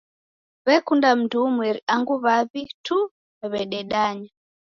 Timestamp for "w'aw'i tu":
2.23-2.97